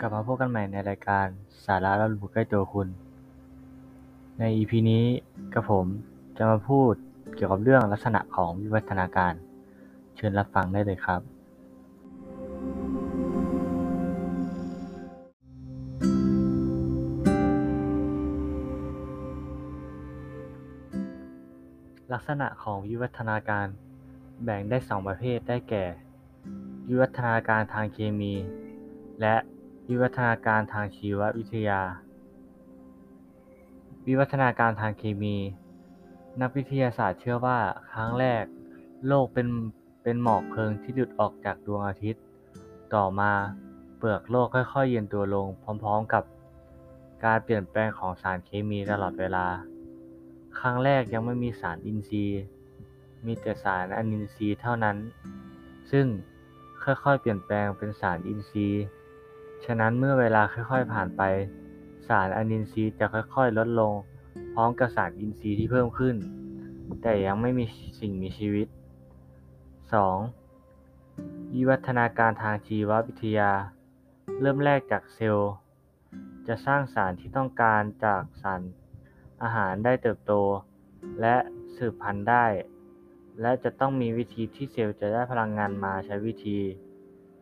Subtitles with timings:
[0.00, 1.26] กลับมาพบกันใหม่ในรายการ
[1.64, 2.88] สาระและรู้ใกล้ตัวคุณ
[4.38, 5.04] ใน EP นี้
[5.54, 5.86] กับผม
[6.36, 6.92] จะมาพูด
[7.34, 9.32] เกี่ยวกับเรื่องลักษณะของวิวัฒนาการ
[10.16, 11.20] เชิญรับฟังได้เลยครับ
[22.12, 23.66] ลักษณะของวิวัฒนาการ
[24.44, 25.84] แบ่งได้สองประเภทได้แก่
[26.88, 28.34] วิวัฒนาการทางเคมี
[29.22, 29.34] และ
[29.92, 31.80] วิวัฒนาการทางชีววิทยา
[34.06, 35.36] วิวัฒนาการทางเคมี
[36.40, 37.58] นักวิทยาศาสตร์เชื่อว่า
[37.92, 38.44] ครั้งแรก
[39.06, 39.48] โลกเป็น
[40.02, 42.22] เป็นหมอกเพลิงที่หลุดออกจากดวงอาทิตย์
[42.94, 43.32] ต่อมา
[43.96, 45.46] เปลือกโลกค่อยๆเย็นตัวลง
[45.82, 46.24] พร้อมๆกับ
[47.24, 49.46] การเปลี่ยนแปลงของสารเคมีตลอดเวลา
[50.58, 52.40] ครั้งแรกยังไม่มีสารอินทรีย์
[53.26, 54.96] มีแต่สารอนินทรีย์เท่านั้น
[55.90, 56.06] ซึ่ง
[56.84, 58.84] ค่อยๆเปลี่ยนแปลงเป็นสารอินทรีย์
[59.64, 61.22] ฉะนั้นเมื่อเวลาค่อยๆผ่านไป
[62.08, 63.92] สารอนินทรีย์จะค่อยๆ ลดลง
[64.54, 66.16] พร้อมกับสารอินทรีย์ที่เพิ่มขึ้น
[67.02, 67.64] แต่ยังไม่มี
[68.00, 68.68] สิ่งมีชีวิต
[70.30, 71.54] 2.
[71.54, 73.50] วิวัฒนาการทางชีววิทยา
[74.40, 75.52] เริ่มแรกจากเซลล์
[76.48, 78.60] จะสร้างสารที่ต้องการจากสาร
[79.42, 80.32] อาหารได้เติบโต
[81.20, 81.36] และ
[81.76, 82.46] สืบพันธุ์ได้
[83.40, 86.58] และจะต้องมีวิธีที่เซลล์จะได้พลังงานมาใช้วิธี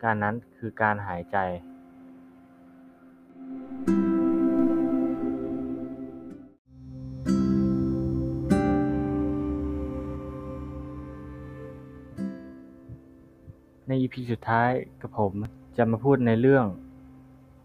[0.03, 1.37] การนั้นคือการหายใจ
[13.89, 14.71] ใน EP สุดท้าย
[15.01, 15.33] กับผม
[15.77, 16.67] จะมาพูดในเรื่อง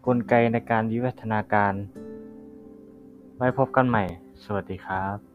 [0.06, 1.74] กลไกในการวิวัฒนาการ
[3.36, 4.04] ไว้พบกันใหม่
[4.44, 5.31] สวัสดีครับ